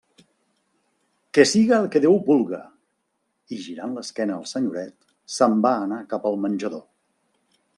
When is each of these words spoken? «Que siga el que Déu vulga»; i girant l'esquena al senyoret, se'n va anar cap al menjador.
«Que 1.37 1.43
siga 1.49 1.75
el 1.77 1.85
que 1.95 2.01
Déu 2.05 2.15
vulga»; 2.29 2.61
i 3.57 3.59
girant 3.67 3.93
l'esquena 3.99 4.39
al 4.39 4.49
senyoret, 4.53 4.97
se'n 5.35 5.61
va 5.67 5.75
anar 5.89 6.01
cap 6.15 6.27
al 6.31 6.41
menjador. 6.49 6.83